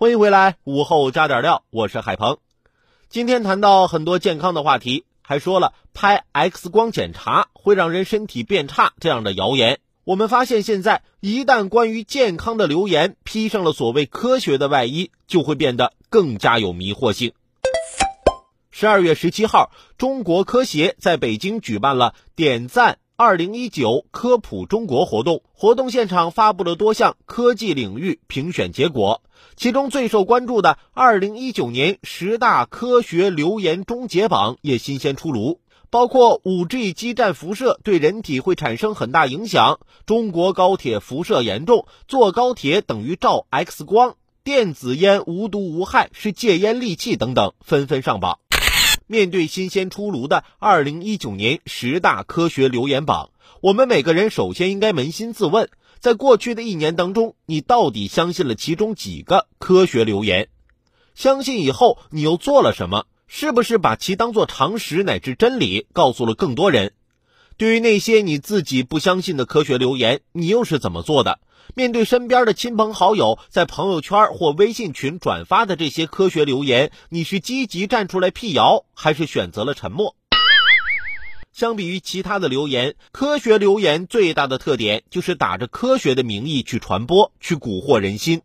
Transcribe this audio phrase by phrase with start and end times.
[0.00, 2.38] 欢迎回来，午后加点料，我是海鹏。
[3.08, 9.80] 今天谈到很多健康的话题，还说了拍 X 光检查会让人身体变差这样的谣言。
[10.04, 17.32] 我们发现，现在一旦关于健康的流言披上了所谓科学的外衣，就会变得更加有迷惑性。
[18.70, 29.22] 十二月十七号，中国科协在北京举办了“点赞二零一九科普中国”活动，活动现场发布了多项科技领域评选结果。
[29.56, 35.58] 其中最受关注的二零一九年十大科学流言终结榜也新鲜出炉，
[35.90, 48.38] 包括五 G 基站辐射对人体会产生很大影响，中国高铁辐射严重，坐高铁等于照 X 光，电子烟无毒无害是戒烟利器等等，纷纷上榜。
[49.08, 53.30] 面对新鲜出炉的二零一九年十大科学留言榜，
[53.62, 55.70] 我们每个人首先应该扪心自问。
[55.98, 60.48] 在过去的一年当中，你到底相信了其中几个科学留言？
[61.14, 63.06] 相信以后你又做了什么？
[63.26, 66.92] 是不是把其当做常识乃至真理告诉了更多人？
[67.58, 71.40] 对于那些你自己不相信的科学流言，你又是怎么做的？
[71.74, 80.14] 面对身边的亲朋好友在朋友圈或微信群转发的这些科学流言，你是积极站出来辟谣，还是选择了沉默？
[81.52, 88.42] 相比于其他的流言，科学流言最大的特点就是打着科学的名义去传播、去蛊惑人心，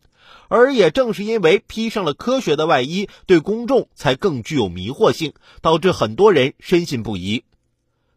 [0.48, 7.44] 而也正是因为披上了科学的外衣，对公众才更具有迷惑性，导致很多人深信不疑。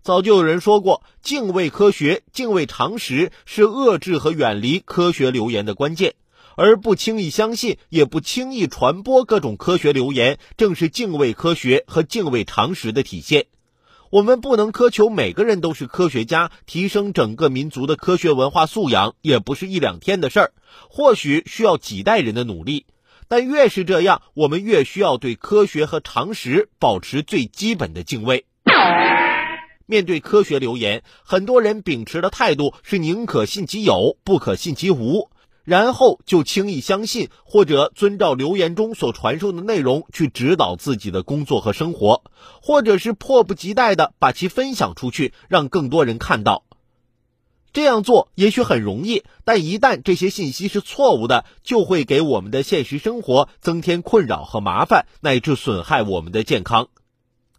[0.07, 6.15] 早就有人说过，敬畏科学、敬畏常识是遏制和远离科学流言的关键，
[6.55, 13.47] 而不轻易相信，也不轻易传播各种科学流言，正是敬畏科学和敬畏常识的体现。
[14.11, 20.53] 我们不能苛求每个人都是科学家，提升整个民族的科学文化素养也不是一两天的事儿，
[20.89, 22.87] 或许需要几代人的努力。
[23.27, 28.47] 但越是这样，我们越需要对科学和常识保持最基本的敬畏。
[29.87, 35.31] 面对科学流言，很多人秉持的态度是宁可信其有，不可信其无。
[35.65, 42.23] 然后就轻易相信，或者遵照留言中所传授的内容去指导自己的工作和生活，
[42.63, 46.63] 或者是迫不及待的把其分享出去，让更多人看到。
[47.73, 56.89] 这样做也许很容易，但一旦这些信息是错误的，就会给我们的现实生活增添困扰和麻烦，乃至损害我们的健康。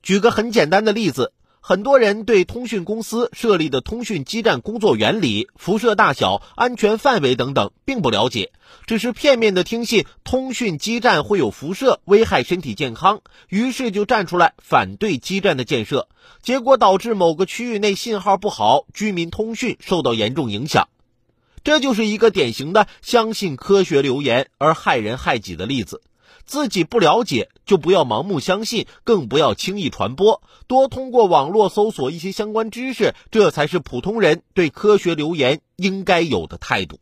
[0.02, 1.34] 举个很简单的例子。
[1.68, 8.54] 很多人对通讯公司设立的通讯基站工作原理、辐射大小、安全范围等等并不了解，
[8.86, 13.20] 只是片面的听信通讯基站会有辐射危害身体健康，
[13.50, 16.08] 于是就站出来反对基站的建设，
[16.42, 20.88] 结果导致某个区域内信号不好，居民通讯受到严重影响。
[21.66, 26.02] 这就是一个典型的相信科学流言而害人害己的例子。
[26.46, 30.42] 自己不了解，就不要盲目相信，更不要轻易传播。
[30.68, 37.00] 多通过网络搜索一些相关知识，这才是普通人对科学流言应该有的态度。